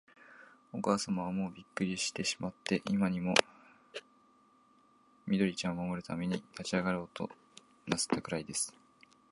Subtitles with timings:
[0.73, 3.35] おかあさまは、もうびっくりしてしまって、今にも、
[5.27, 7.29] 緑ちゃんを守るために立ちあがろうと
[7.85, 8.73] なすったくらいです。